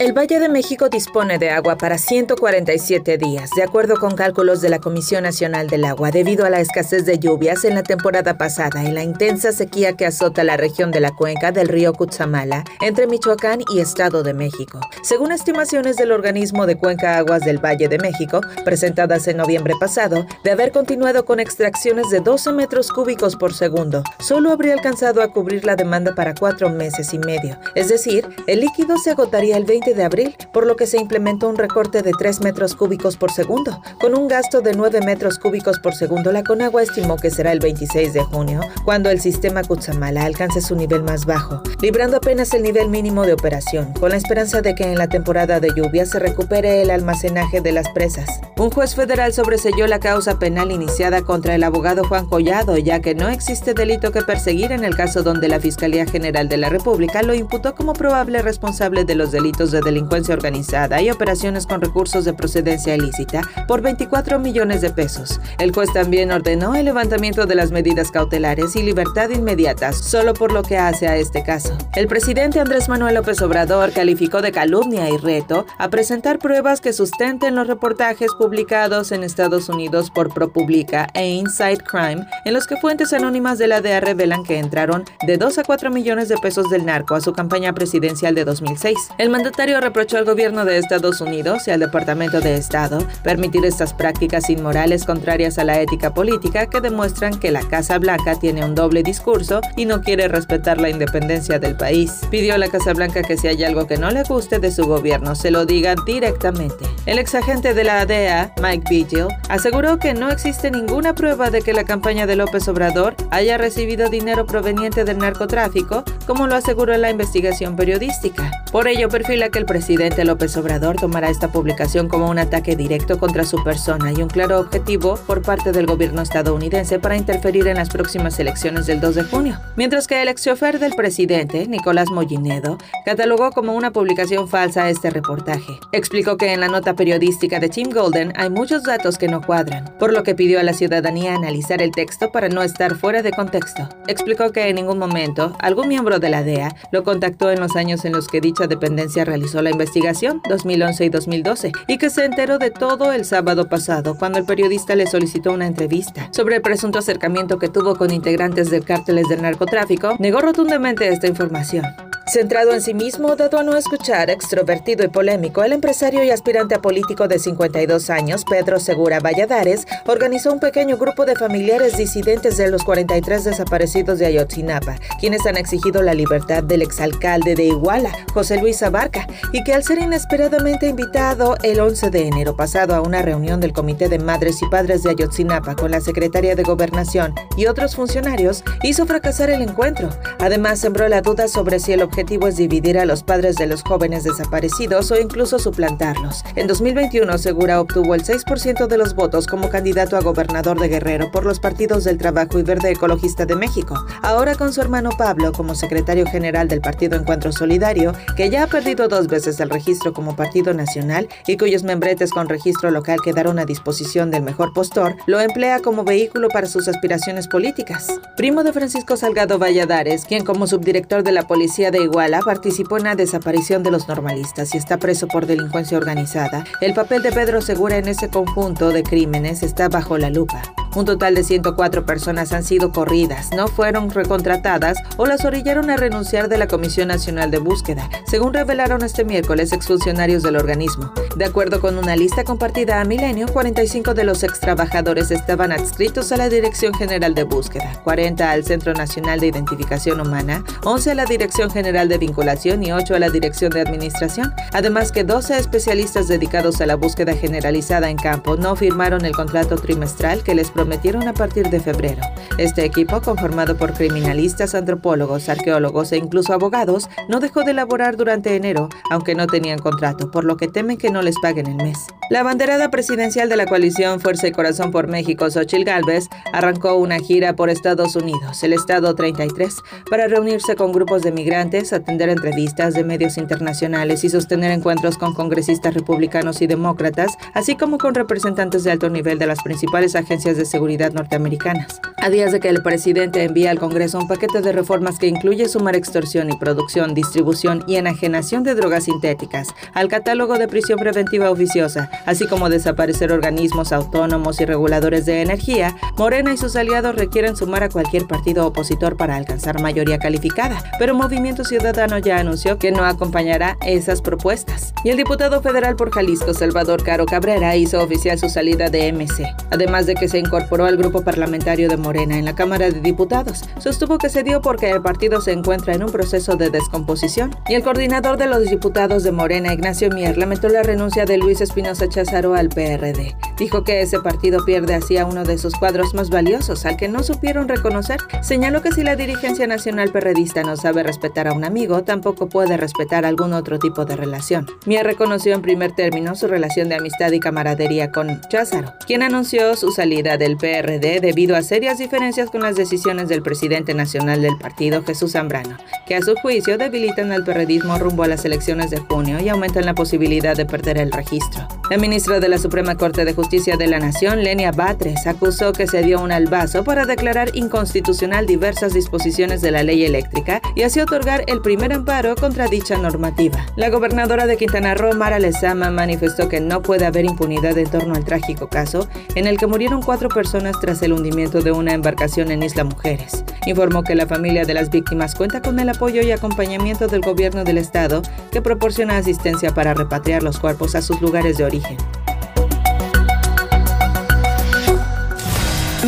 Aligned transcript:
El 0.00 0.14
Valle 0.14 0.40
de 0.40 0.48
México 0.48 0.88
dispone 0.88 1.36
de 1.36 1.50
agua 1.50 1.76
para 1.76 1.98
147 1.98 3.18
días, 3.18 3.50
de 3.54 3.62
acuerdo 3.62 3.96
con 3.96 4.16
cálculos 4.16 4.62
de 4.62 4.70
la 4.70 4.78
Comisión 4.78 5.24
Nacional 5.24 5.66
del 5.66 5.84
Agua, 5.84 6.10
debido 6.10 6.46
a 6.46 6.48
la 6.48 6.60
escasez 6.60 7.04
de 7.04 7.18
lluvias 7.18 7.66
en 7.66 7.74
la 7.74 7.82
temporada 7.82 8.38
pasada 8.38 8.82
y 8.82 8.92
la 8.92 9.02
intensa 9.02 9.52
sequía 9.52 9.98
que 9.98 10.06
azota 10.06 10.42
la 10.42 10.56
región 10.56 10.90
de 10.90 11.00
la 11.00 11.10
cuenca 11.10 11.52
del 11.52 11.68
río 11.68 11.92
Cutzamala, 11.92 12.64
entre 12.80 13.06
Michoacán 13.08 13.60
y 13.74 13.80
Estado 13.80 14.22
de 14.22 14.32
México. 14.32 14.80
Según 15.02 15.32
estimaciones 15.32 15.98
del 15.98 16.12
organismo 16.12 16.64
de 16.64 16.78
Cuenca 16.78 17.18
Aguas 17.18 17.42
del 17.42 17.62
Valle 17.62 17.88
de 17.88 17.98
México, 17.98 18.40
presentadas 18.64 19.28
en 19.28 19.36
noviembre 19.36 19.74
pasado, 19.78 20.24
de 20.42 20.50
haber 20.50 20.72
continuado 20.72 21.26
con 21.26 21.40
extracciones 21.40 22.08
de 22.08 22.20
12 22.20 22.52
metros 22.52 22.90
cúbicos 22.90 23.36
por 23.36 23.52
segundo, 23.52 24.02
solo 24.18 24.50
habría 24.50 24.72
alcanzado 24.72 25.20
a 25.20 25.30
cubrir 25.30 25.66
la 25.66 25.76
demanda 25.76 26.14
para 26.14 26.34
cuatro 26.34 26.70
meses 26.70 27.12
y 27.12 27.18
medio. 27.18 27.58
Es 27.74 27.90
decir, 27.90 28.26
el 28.46 28.60
líquido 28.60 28.96
se 28.96 29.10
agotaría 29.10 29.58
el 29.58 29.66
20 29.66 29.89
de 29.94 30.04
abril, 30.04 30.36
por 30.52 30.66
lo 30.66 30.76
que 30.76 30.86
se 30.86 30.98
implementó 30.98 31.48
un 31.48 31.56
recorte 31.56 32.02
de 32.02 32.12
3 32.12 32.40
metros 32.40 32.74
cúbicos 32.74 33.16
por 33.16 33.30
segundo. 33.30 33.80
Con 34.00 34.16
un 34.16 34.28
gasto 34.28 34.60
de 34.60 34.74
9 34.74 35.00
metros 35.02 35.38
cúbicos 35.38 35.78
por 35.78 35.94
segundo, 35.94 36.32
la 36.32 36.44
Conagua 36.44 36.82
estimó 36.82 37.16
que 37.16 37.30
será 37.30 37.52
el 37.52 37.60
26 37.60 38.12
de 38.12 38.22
junio, 38.22 38.60
cuando 38.84 39.10
el 39.10 39.20
sistema 39.20 39.62
Cutzamala 39.62 40.24
alcance 40.24 40.60
su 40.60 40.74
nivel 40.76 41.02
más 41.02 41.26
bajo, 41.26 41.62
librando 41.80 42.16
apenas 42.16 42.52
el 42.54 42.62
nivel 42.62 42.88
mínimo 42.88 43.24
de 43.24 43.34
operación, 43.34 43.92
con 43.94 44.10
la 44.10 44.16
esperanza 44.16 44.62
de 44.62 44.74
que 44.74 44.84
en 44.84 44.98
la 44.98 45.08
temporada 45.08 45.60
de 45.60 45.70
lluvia 45.74 46.06
se 46.06 46.18
recupere 46.18 46.82
el 46.82 46.90
almacenaje 46.90 47.60
de 47.60 47.72
las 47.72 47.88
presas. 47.90 48.40
Un 48.56 48.70
juez 48.70 48.94
federal 48.94 49.32
sobreselló 49.32 49.86
la 49.86 50.00
causa 50.00 50.38
penal 50.38 50.70
iniciada 50.70 51.22
contra 51.22 51.54
el 51.54 51.64
abogado 51.64 52.04
Juan 52.04 52.26
Collado, 52.26 52.76
ya 52.78 53.00
que 53.00 53.14
no 53.14 53.28
existe 53.28 53.74
delito 53.74 54.12
que 54.12 54.22
perseguir 54.22 54.72
en 54.72 54.84
el 54.84 54.96
caso 54.96 55.22
donde 55.22 55.48
la 55.48 55.60
Fiscalía 55.60 56.06
General 56.06 56.48
de 56.48 56.56
la 56.56 56.68
República 56.68 57.22
lo 57.22 57.34
imputó 57.34 57.74
como 57.74 57.92
probable 57.92 58.42
responsable 58.42 59.04
de 59.04 59.14
los 59.14 59.32
delitos 59.32 59.70
de 59.70 59.79
delincuencia 59.80 60.34
organizada 60.34 61.00
y 61.02 61.10
operaciones 61.10 61.66
con 61.66 61.80
recursos 61.80 62.24
de 62.24 62.34
procedencia 62.34 62.94
ilícita 62.94 63.42
por 63.66 63.80
24 63.82 64.38
millones 64.38 64.80
de 64.80 64.90
pesos. 64.90 65.40
El 65.58 65.72
juez 65.72 65.92
también 65.92 66.32
ordenó 66.32 66.74
el 66.74 66.84
levantamiento 66.84 67.46
de 67.46 67.54
las 67.54 67.70
medidas 67.70 68.10
cautelares 68.10 68.76
y 68.76 68.82
libertad 68.82 69.30
inmediata 69.30 69.92
solo 69.92 70.34
por 70.34 70.52
lo 70.52 70.62
que 70.62 70.78
hace 70.78 71.08
a 71.08 71.16
este 71.16 71.42
caso. 71.42 71.76
El 71.94 72.06
presidente 72.06 72.60
Andrés 72.60 72.88
Manuel 72.88 73.14
López 73.14 73.40
Obrador 73.42 73.92
calificó 73.92 74.42
de 74.42 74.52
calumnia 74.52 75.08
y 75.10 75.16
reto 75.16 75.66
a 75.78 75.88
presentar 75.88 76.38
pruebas 76.38 76.80
que 76.80 76.92
sustenten 76.92 77.54
los 77.54 77.66
reportajes 77.66 78.32
publicados 78.38 79.12
en 79.12 79.24
Estados 79.24 79.68
Unidos 79.68 80.10
por 80.10 80.32
ProPublica 80.32 81.08
e 81.14 81.28
Inside 81.28 81.78
Crime, 81.78 82.26
en 82.44 82.54
los 82.54 82.66
que 82.66 82.76
fuentes 82.76 83.12
anónimas 83.12 83.58
de 83.58 83.68
la 83.68 83.80
DEA 83.80 84.00
revelan 84.00 84.44
que 84.44 84.58
entraron 84.58 85.04
de 85.26 85.36
2 85.36 85.58
a 85.58 85.64
4 85.64 85.90
millones 85.90 86.28
de 86.28 86.36
pesos 86.38 86.70
del 86.70 86.86
narco 86.86 87.14
a 87.14 87.20
su 87.20 87.32
campaña 87.32 87.72
presidencial 87.72 88.34
de 88.34 88.44
2006. 88.44 88.96
El 89.18 89.30
mandatario 89.30 89.69
reprochó 89.78 90.16
al 90.16 90.24
gobierno 90.24 90.64
de 90.64 90.78
Estados 90.78 91.20
Unidos 91.20 91.68
y 91.68 91.70
al 91.70 91.80
Departamento 91.80 92.40
de 92.40 92.54
Estado 92.54 93.06
permitir 93.22 93.66
estas 93.66 93.92
prácticas 93.92 94.48
inmorales 94.48 95.04
contrarias 95.04 95.58
a 95.58 95.64
la 95.64 95.80
ética 95.80 96.14
política 96.14 96.66
que 96.66 96.80
demuestran 96.80 97.38
que 97.38 97.50
la 97.50 97.60
Casa 97.60 97.98
Blanca 97.98 98.38
tiene 98.40 98.64
un 98.64 98.74
doble 98.74 99.02
discurso 99.02 99.60
y 99.76 99.84
no 99.84 100.00
quiere 100.00 100.28
respetar 100.28 100.80
la 100.80 100.90
independencia 100.90 101.58
del 101.58 101.76
país. 101.76 102.20
Pidió 102.30 102.54
a 102.54 102.58
la 102.58 102.68
Casa 102.68 102.94
Blanca 102.94 103.22
que 103.22 103.36
si 103.36 103.48
hay 103.48 103.62
algo 103.62 103.86
que 103.86 103.98
no 103.98 104.10
le 104.10 104.24
guste 104.24 104.58
de 104.58 104.72
su 104.72 104.86
gobierno, 104.86 105.34
se 105.34 105.50
lo 105.50 105.66
digan 105.66 105.98
directamente. 106.04 106.86
El 107.06 107.18
exagente 107.18 107.74
de 107.74 107.84
la 107.84 108.06
DEA, 108.06 108.52
Mike 108.62 108.86
Vigil, 108.90 109.28
aseguró 109.48 109.98
que 109.98 110.14
no 110.14 110.30
existe 110.30 110.70
ninguna 110.70 111.14
prueba 111.14 111.50
de 111.50 111.62
que 111.62 111.72
la 111.72 111.84
campaña 111.84 112.26
de 112.26 112.36
López 112.36 112.66
Obrador 112.68 113.14
haya 113.30 113.58
recibido 113.58 114.08
dinero 114.08 114.46
proveniente 114.46 115.04
del 115.04 115.18
narcotráfico, 115.18 116.04
como 116.26 116.46
lo 116.46 116.56
aseguró 116.56 116.96
la 116.96 117.10
investigación 117.10 117.76
periodística. 117.76 118.50
Por 118.72 118.88
ello, 118.88 119.08
perfila 119.08 119.50
que 119.50 119.59
el 119.60 119.66
presidente 119.66 120.24
López 120.24 120.56
Obrador 120.56 120.96
tomará 120.96 121.28
esta 121.28 121.52
publicación 121.52 122.08
como 122.08 122.30
un 122.30 122.38
ataque 122.38 122.76
directo 122.76 123.18
contra 123.18 123.44
su 123.44 123.62
persona 123.62 124.10
y 124.10 124.22
un 124.22 124.28
claro 124.28 124.58
objetivo 124.58 125.18
por 125.26 125.42
parte 125.42 125.70
del 125.70 125.84
gobierno 125.84 126.22
estadounidense 126.22 126.98
para 126.98 127.16
interferir 127.16 127.66
en 127.66 127.76
las 127.76 127.90
próximas 127.90 128.40
elecciones 128.40 128.86
del 128.86 129.02
2 129.02 129.14
de 129.16 129.24
junio. 129.24 129.60
Mientras 129.76 130.06
que 130.06 130.22
el 130.22 130.28
ex 130.28 130.44
chofer 130.44 130.78
del 130.78 130.94
presidente, 130.94 131.66
Nicolás 131.66 132.08
Mollinedo, 132.10 132.78
catalogó 133.04 133.50
como 133.50 133.74
una 133.74 133.90
publicación 133.90 134.48
falsa 134.48 134.88
este 134.88 135.10
reportaje. 135.10 135.78
Explicó 135.92 136.38
que 136.38 136.54
en 136.54 136.60
la 136.60 136.68
nota 136.68 136.94
periodística 136.94 137.60
de 137.60 137.68
Tim 137.68 137.90
Golden 137.90 138.32
hay 138.36 138.48
muchos 138.48 138.84
datos 138.84 139.18
que 139.18 139.28
no 139.28 139.42
cuadran, 139.42 139.92
por 139.98 140.10
lo 140.10 140.22
que 140.22 140.34
pidió 140.34 140.58
a 140.58 140.62
la 140.62 140.72
ciudadanía 140.72 141.34
analizar 141.34 141.82
el 141.82 141.90
texto 141.90 142.32
para 142.32 142.48
no 142.48 142.62
estar 142.62 142.94
fuera 142.94 143.20
de 143.22 143.32
contexto. 143.32 143.86
Explicó 144.06 144.52
que 144.52 144.68
en 144.70 144.76
ningún 144.76 144.98
momento 144.98 145.54
algún 145.58 145.88
miembro 145.88 146.18
de 146.18 146.30
la 146.30 146.42
DEA 146.42 146.74
lo 146.92 147.04
contactó 147.04 147.50
en 147.50 147.60
los 147.60 147.76
años 147.76 148.06
en 148.06 148.12
los 148.12 148.26
que 148.26 148.40
dicha 148.40 148.66
dependencia 148.66 149.26
realizó 149.26 149.39
la 149.62 149.70
investigación 149.70 150.40
2011 150.48 151.04
y 151.04 151.08
2012 151.08 151.72
y 151.88 151.98
que 151.98 152.10
se 152.10 152.24
enteró 152.24 152.58
de 152.58 152.70
todo 152.70 153.12
el 153.12 153.24
sábado 153.24 153.68
pasado 153.68 154.16
cuando 154.16 154.38
el 154.38 154.44
periodista 154.44 154.94
le 154.94 155.06
solicitó 155.06 155.52
una 155.52 155.66
entrevista 155.66 156.28
sobre 156.32 156.56
el 156.56 156.62
presunto 156.62 156.98
acercamiento 156.98 157.58
que 157.58 157.68
tuvo 157.68 157.96
con 157.96 158.10
integrantes 158.10 158.70
de 158.70 158.82
cárteles 158.82 159.28
del 159.28 159.42
narcotráfico, 159.42 160.16
negó 160.18 160.40
rotundamente 160.40 161.08
esta 161.08 161.26
información. 161.26 161.84
Centrado 162.30 162.72
en 162.74 162.80
sí 162.80 162.94
mismo, 162.94 163.34
dado 163.34 163.58
a 163.58 163.64
no 163.64 163.76
escuchar, 163.76 164.30
extrovertido 164.30 165.04
y 165.04 165.08
polémico, 165.08 165.64
el 165.64 165.72
empresario 165.72 166.22
y 166.22 166.30
aspirante 166.30 166.76
a 166.76 166.80
político 166.80 167.26
de 167.26 167.40
52 167.40 168.08
años, 168.08 168.44
Pedro 168.48 168.78
Segura 168.78 169.18
Valladares, 169.18 169.84
organizó 170.06 170.52
un 170.52 170.60
pequeño 170.60 170.96
grupo 170.96 171.26
de 171.26 171.34
familiares 171.34 171.96
disidentes 171.96 172.56
de 172.56 172.70
los 172.70 172.84
43 172.84 173.42
desaparecidos 173.42 174.20
de 174.20 174.26
Ayotzinapa, 174.26 174.94
quienes 175.18 175.44
han 175.44 175.56
exigido 175.56 176.02
la 176.02 176.14
libertad 176.14 176.62
del 176.62 176.82
exalcalde 176.82 177.56
de 177.56 177.64
Iguala, 177.64 178.12
José 178.32 178.60
Luis 178.60 178.80
Abarca, 178.84 179.26
y 179.52 179.64
que 179.64 179.74
al 179.74 179.82
ser 179.82 179.98
inesperadamente 179.98 180.86
invitado 180.86 181.56
el 181.64 181.80
11 181.80 182.10
de 182.10 182.28
enero 182.28 182.54
pasado 182.54 182.94
a 182.94 183.00
una 183.00 183.22
reunión 183.22 183.58
del 183.58 183.72
Comité 183.72 184.08
de 184.08 184.20
Madres 184.20 184.62
y 184.62 184.68
Padres 184.68 185.02
de 185.02 185.10
Ayotzinapa 185.10 185.74
con 185.74 185.90
la 185.90 186.00
secretaria 186.00 186.54
de 186.54 186.62
Gobernación 186.62 187.34
y 187.56 187.66
otros 187.66 187.96
funcionarios, 187.96 188.62
hizo 188.84 189.04
fracasar 189.04 189.50
el 189.50 189.62
encuentro. 189.62 190.10
Además, 190.38 190.78
sembró 190.78 191.08
la 191.08 191.22
duda 191.22 191.48
sobre 191.48 191.80
si 191.80 191.92
el 191.92 192.02
objetivo 192.02 192.19
objetivo 192.20 192.48
es 192.48 192.56
dividir 192.56 192.98
a 192.98 193.06
los 193.06 193.22
padres 193.22 193.56
de 193.56 193.66
los 193.66 193.82
jóvenes 193.82 194.24
desaparecidos 194.24 195.10
o 195.10 195.18
incluso 195.18 195.58
suplantarlos. 195.58 196.44
En 196.54 196.66
2021, 196.66 197.38
Segura 197.38 197.80
obtuvo 197.80 198.14
el 198.14 198.22
6% 198.22 198.88
de 198.88 198.98
los 198.98 199.14
votos 199.14 199.46
como 199.46 199.70
candidato 199.70 200.18
a 200.18 200.20
gobernador 200.20 200.78
de 200.78 200.88
Guerrero 200.88 201.32
por 201.32 201.46
los 201.46 201.60
partidos 201.60 202.04
del 202.04 202.18
Trabajo 202.18 202.58
y 202.58 202.62
Verde 202.62 202.90
Ecologista 202.90 203.46
de 203.46 203.56
México. 203.56 203.94
Ahora 204.20 204.54
con 204.54 204.74
su 204.74 204.82
hermano 204.82 205.08
Pablo 205.16 205.52
como 205.52 205.74
secretario 205.74 206.26
general 206.26 206.68
del 206.68 206.82
Partido 206.82 207.16
Encuentro 207.16 207.52
Solidario, 207.52 208.12
que 208.36 208.50
ya 208.50 208.64
ha 208.64 208.66
perdido 208.66 209.08
dos 209.08 209.26
veces 209.26 209.58
el 209.58 209.70
registro 209.70 210.12
como 210.12 210.36
partido 210.36 210.74
nacional 210.74 211.26
y 211.46 211.56
cuyos 211.56 211.84
membretes 211.84 212.32
con 212.32 212.50
registro 212.50 212.90
local 212.90 213.20
quedaron 213.24 213.58
a 213.58 213.64
disposición 213.64 214.30
del 214.30 214.42
mejor 214.42 214.74
postor, 214.74 215.16
lo 215.24 215.40
emplea 215.40 215.80
como 215.80 216.04
vehículo 216.04 216.48
para 216.50 216.66
sus 216.66 216.86
aspiraciones 216.86 217.48
políticas. 217.48 218.20
Primo 218.36 218.62
de 218.62 218.74
Francisco 218.74 219.16
Salgado 219.16 219.58
Valladares, 219.58 220.26
quien 220.26 220.44
como 220.44 220.66
subdirector 220.66 221.22
de 221.22 221.32
la 221.32 221.46
Policía 221.46 221.90
de 221.90 222.09
Iguala 222.10 222.40
participó 222.40 222.96
en 222.96 223.04
la 223.04 223.14
desaparición 223.14 223.84
de 223.84 223.92
los 223.92 224.08
normalistas 224.08 224.74
y 224.74 224.78
está 224.78 224.96
preso 224.98 225.28
por 225.28 225.46
delincuencia 225.46 225.96
organizada, 225.96 226.64
el 226.80 226.92
papel 226.92 227.22
de 227.22 227.30
Pedro 227.30 227.60
Segura 227.60 227.98
en 227.98 228.08
ese 228.08 228.28
conjunto 228.28 228.90
de 228.90 229.04
crímenes 229.04 229.62
está 229.62 229.88
bajo 229.88 230.18
la 230.18 230.28
lupa. 230.28 230.60
Un 230.96 231.04
total 231.04 231.36
de 231.36 231.44
104 231.44 232.04
personas 232.04 232.52
han 232.52 232.64
sido 232.64 232.90
corridas, 232.90 233.50
no 233.56 233.68
fueron 233.68 234.10
recontratadas 234.10 234.98
o 235.16 235.26
las 235.26 235.44
orillaron 235.44 235.88
a 235.88 235.96
renunciar 235.96 236.48
de 236.48 236.58
la 236.58 236.66
Comisión 236.66 237.08
Nacional 237.08 237.52
de 237.52 237.58
Búsqueda, 237.58 238.10
según 238.26 238.52
revelaron 238.52 239.04
este 239.04 239.24
miércoles 239.24 239.72
exfuncionarios 239.72 240.42
del 240.42 240.56
organismo. 240.56 241.12
De 241.36 241.44
acuerdo 241.44 241.80
con 241.80 241.96
una 241.96 242.16
lista 242.16 242.42
compartida 242.42 243.00
a 243.00 243.04
Milenio, 243.04 243.46
45 243.46 244.14
de 244.14 244.24
los 244.24 244.42
extrabajadores 244.42 245.30
estaban 245.30 245.70
adscritos 245.70 246.32
a 246.32 246.36
la 246.36 246.48
Dirección 246.48 246.92
General 246.94 247.34
de 247.34 247.44
Búsqueda, 247.44 248.00
40 248.02 248.50
al 248.50 248.64
Centro 248.64 248.92
Nacional 248.92 249.38
de 249.38 249.46
Identificación 249.46 250.20
Humana, 250.20 250.64
11 250.84 251.12
a 251.12 251.14
la 251.14 251.24
Dirección 251.24 251.70
General 251.70 252.08
de 252.08 252.18
Vinculación 252.18 252.82
y 252.82 252.90
8 252.90 253.14
a 253.14 253.20
la 253.20 253.30
Dirección 253.30 253.70
de 253.70 253.80
Administración, 253.80 254.52
además 254.72 255.12
que 255.12 255.22
12 255.22 255.56
especialistas 255.56 256.26
dedicados 256.26 256.80
a 256.80 256.86
la 256.86 256.96
búsqueda 256.96 257.34
generalizada 257.34 258.10
en 258.10 258.16
campo 258.16 258.56
no 258.56 258.74
firmaron 258.74 259.24
el 259.24 259.32
contrato 259.32 259.76
trimestral 259.76 260.42
que 260.42 260.56
les 260.56 260.70
prometieron 260.80 261.28
a 261.28 261.34
partir 261.34 261.68
de 261.68 261.78
febrero. 261.78 262.22
Este 262.56 262.86
equipo, 262.86 263.20
conformado 263.20 263.76
por 263.76 263.92
criminalistas, 263.92 264.74
antropólogos, 264.74 265.50
arqueólogos 265.50 266.10
e 266.12 266.16
incluso 266.16 266.54
abogados, 266.54 267.10
no 267.28 267.38
dejó 267.38 267.64
de 267.64 267.72
elaborar 267.72 268.16
durante 268.16 268.56
enero, 268.56 268.88
aunque 269.10 269.34
no 269.34 269.46
tenían 269.46 269.78
contrato, 269.78 270.30
por 270.30 270.46
lo 270.46 270.56
que 270.56 270.68
temen 270.68 270.96
que 270.96 271.10
no 271.10 271.20
les 271.20 271.34
paguen 271.42 271.66
el 271.66 271.76
mes. 271.76 272.06
La 272.30 272.42
banderada 272.42 272.90
presidencial 272.90 273.50
de 273.50 273.56
la 273.56 273.66
coalición 273.66 274.20
Fuerza 274.20 274.48
y 274.48 274.52
Corazón 274.52 274.90
por 274.90 275.06
México, 275.06 275.50
Xochil 275.50 275.84
Gálvez, 275.84 276.28
arrancó 276.52 276.94
una 276.94 277.18
gira 277.18 277.56
por 277.56 277.68
Estados 277.68 278.16
Unidos, 278.16 278.62
el 278.62 278.72
estado 278.72 279.14
33, 279.14 279.74
para 280.08 280.28
reunirse 280.28 280.76
con 280.76 280.92
grupos 280.92 281.20
de 281.22 281.32
migrantes, 281.32 281.92
atender 281.92 282.30
entrevistas 282.30 282.94
de 282.94 283.04
medios 283.04 283.36
internacionales 283.36 284.24
y 284.24 284.30
sostener 284.30 284.70
encuentros 284.70 285.18
con 285.18 285.34
congresistas 285.34 285.92
republicanos 285.92 286.62
y 286.62 286.66
demócratas, 286.66 287.32
así 287.52 287.76
como 287.76 287.98
con 287.98 288.14
representantes 288.14 288.84
de 288.84 288.92
alto 288.92 289.10
nivel 289.10 289.38
de 289.38 289.46
las 289.46 289.62
principales 289.62 290.16
agencias 290.16 290.56
de 290.56 290.69
seguridad 290.70 291.12
norteamericanas. 291.12 292.00
A 292.16 292.30
días 292.30 292.52
de 292.52 292.60
que 292.60 292.68
el 292.68 292.82
presidente 292.82 293.42
envía 293.44 293.70
al 293.70 293.78
Congreso 293.78 294.18
un 294.18 294.28
paquete 294.28 294.60
de 294.60 294.72
reformas 294.72 295.18
que 295.18 295.26
incluye 295.26 295.68
sumar 295.68 295.96
extorsión 295.96 296.50
y 296.50 296.56
producción, 296.56 297.14
distribución 297.14 297.82
y 297.86 297.96
enajenación 297.96 298.62
de 298.62 298.74
drogas 298.74 299.04
sintéticas 299.04 299.68
al 299.94 300.08
catálogo 300.08 300.58
de 300.58 300.68
prisión 300.68 300.98
preventiva 300.98 301.50
oficiosa, 301.50 302.10
así 302.26 302.46
como 302.46 302.68
desaparecer 302.68 303.32
organismos 303.32 303.92
autónomos 303.92 304.60
y 304.60 304.64
reguladores 304.64 305.26
de 305.26 305.42
energía, 305.42 305.96
Morena 306.16 306.52
y 306.52 306.56
sus 306.56 306.76
aliados 306.76 307.16
requieren 307.16 307.56
sumar 307.56 307.82
a 307.82 307.88
cualquier 307.88 308.26
partido 308.26 308.66
opositor 308.66 309.16
para 309.16 309.36
alcanzar 309.36 309.80
mayoría 309.80 310.18
calificada, 310.18 310.82
pero 310.98 311.14
Movimiento 311.14 311.64
Ciudadano 311.64 312.18
ya 312.18 312.38
anunció 312.38 312.78
que 312.78 312.92
no 312.92 313.04
acompañará 313.04 313.76
esas 313.84 314.22
propuestas. 314.22 314.94
Y 315.04 315.10
el 315.10 315.16
diputado 315.16 315.62
federal 315.62 315.96
por 315.96 316.10
Jalisco, 316.10 316.54
Salvador 316.54 317.02
Caro 317.02 317.26
Cabrera, 317.26 317.74
hizo 317.76 318.02
oficial 318.02 318.38
su 318.38 318.48
salida 318.48 318.90
de 318.90 319.12
MC, 319.12 319.46
además 319.70 320.06
de 320.06 320.14
que 320.14 320.28
se 320.28 320.38
incorporó 320.38 320.59
al 320.70 320.96
grupo 320.96 321.22
parlamentario 321.22 321.88
de 321.88 321.96
Morena 321.96 322.38
en 322.38 322.44
la 322.44 322.54
Cámara 322.54 322.90
de 322.90 323.00
Diputados. 323.00 323.64
Sostuvo 323.78 324.18
que 324.18 324.28
se 324.28 324.42
dio 324.42 324.62
porque 324.62 324.90
el 324.90 325.02
partido 325.02 325.40
se 325.40 325.52
encuentra 325.52 325.94
en 325.94 326.04
un 326.04 326.12
proceso 326.12 326.56
de 326.56 326.70
descomposición. 326.70 327.54
Y 327.68 327.74
el 327.74 327.82
coordinador 327.82 328.38
de 328.38 328.46
los 328.46 328.64
diputados 328.64 329.24
de 329.24 329.32
Morena, 329.32 329.72
Ignacio 329.72 330.10
Mier, 330.10 330.38
lamentó 330.38 330.68
la 330.68 330.82
renuncia 330.82 331.24
de 331.24 331.38
Luis 331.38 331.60
Espinosa 331.60 332.08
Cházaro 332.08 332.54
al 332.54 332.68
PRD. 332.68 333.36
Dijo 333.58 333.84
que 333.84 334.00
ese 334.00 334.20
partido 334.20 334.64
pierde 334.64 334.94
así 334.94 335.18
a 335.18 335.26
uno 335.26 335.44
de 335.44 335.58
sus 335.58 335.74
cuadros 335.74 336.14
más 336.14 336.30
valiosos, 336.30 336.86
al 336.86 336.96
que 336.96 337.08
no 337.08 337.22
supieron 337.22 337.68
reconocer. 337.68 338.18
Señaló 338.42 338.80
que 338.80 338.92
si 338.92 339.02
la 339.02 339.16
dirigencia 339.16 339.66
nacional 339.66 340.12
perredista 340.12 340.62
no 340.62 340.76
sabe 340.76 341.02
respetar 341.02 341.48
a 341.48 341.52
un 341.52 341.64
amigo, 341.64 342.04
tampoco 342.04 342.48
puede 342.48 342.76
respetar 342.76 343.26
algún 343.26 343.52
otro 343.52 343.78
tipo 343.78 344.04
de 344.04 344.16
relación. 344.16 344.66
Mier 344.86 345.04
reconoció 345.04 345.54
en 345.54 345.62
primer 345.62 345.92
término 345.92 346.34
su 346.36 346.46
relación 346.46 346.88
de 346.88 346.94
amistad 346.94 347.32
y 347.32 347.40
camaradería 347.40 348.12
con 348.12 348.40
Cházaro, 348.48 348.94
quien 349.06 349.22
anunció 349.22 349.76
su 349.76 349.90
salida 349.90 350.36
del 350.38 350.49
PRD 350.56 351.20
debido 351.20 351.56
a 351.56 351.62
serias 351.62 351.98
diferencias 351.98 352.50
con 352.50 352.62
las 352.62 352.76
decisiones 352.76 353.28
del 353.28 353.42
presidente 353.42 353.94
nacional 353.94 354.42
del 354.42 354.56
partido, 354.56 355.02
Jesús 355.02 355.32
Zambrano, 355.32 355.76
que 356.06 356.16
a 356.16 356.22
su 356.22 356.34
juicio 356.36 356.78
debilitan 356.78 357.32
al 357.32 357.44
perredismo 357.44 357.98
rumbo 357.98 358.22
a 358.22 358.28
las 358.28 358.44
elecciones 358.44 358.90
de 358.90 358.98
junio 358.98 359.40
y 359.40 359.48
aumentan 359.48 359.86
la 359.86 359.94
posibilidad 359.94 360.56
de 360.56 360.66
perder 360.66 360.98
el 360.98 361.12
registro. 361.12 361.66
La 361.90 361.98
ministra 361.98 362.38
de 362.38 362.48
la 362.48 362.58
Suprema 362.58 362.96
Corte 362.96 363.24
de 363.24 363.34
Justicia 363.34 363.76
de 363.76 363.88
la 363.88 363.98
Nación, 363.98 364.44
Lenia 364.44 364.70
Batres, 364.70 365.26
acusó 365.26 365.72
que 365.72 365.86
se 365.86 366.02
dio 366.02 366.20
un 366.20 366.30
albazo 366.30 366.84
para 366.84 367.04
declarar 367.04 367.50
inconstitucional 367.54 368.46
diversas 368.46 368.94
disposiciones 368.94 369.60
de 369.60 369.72
la 369.72 369.82
ley 369.82 370.04
eléctrica 370.04 370.60
y 370.76 370.82
así 370.82 371.00
otorgar 371.00 371.44
el 371.48 371.60
primer 371.62 371.92
amparo 371.92 372.36
contra 372.36 372.68
dicha 372.68 372.96
normativa. 372.96 373.66
La 373.76 373.90
gobernadora 373.90 374.46
de 374.46 374.56
Quintana 374.56 374.94
Roo, 374.94 375.14
Mara 375.14 375.38
Lezama, 375.38 375.90
manifestó 375.90 376.48
que 376.48 376.60
no 376.60 376.80
puede 376.80 377.06
haber 377.06 377.24
impunidad 377.24 377.76
en 377.76 377.90
torno 377.90 378.14
al 378.14 378.24
trágico 378.24 378.68
caso 378.68 379.08
en 379.34 379.46
el 379.46 379.58
que 379.58 379.66
murieron 379.66 380.02
cuatro 380.02 380.28
personas 380.40 380.80
tras 380.80 381.02
el 381.02 381.12
hundimiento 381.12 381.60
de 381.60 381.70
una 381.70 381.92
embarcación 381.92 382.50
en 382.50 382.62
Isla 382.62 382.82
Mujeres. 382.84 383.44
Informó 383.66 384.02
que 384.02 384.14
la 384.14 384.26
familia 384.26 384.64
de 384.64 384.72
las 384.72 384.88
víctimas 384.88 385.34
cuenta 385.34 385.60
con 385.60 385.78
el 385.78 385.90
apoyo 385.90 386.22
y 386.22 386.30
acompañamiento 386.30 387.08
del 387.08 387.20
gobierno 387.20 387.62
del 387.62 387.76
estado 387.76 388.22
que 388.50 388.62
proporciona 388.62 389.18
asistencia 389.18 389.74
para 389.74 389.92
repatriar 389.92 390.42
los 390.42 390.58
cuerpos 390.58 390.94
a 390.94 391.02
sus 391.02 391.20
lugares 391.20 391.58
de 391.58 391.64
origen. 391.64 391.98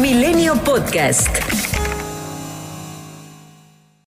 Milenio 0.00 0.55
Podcast. 0.64 1.51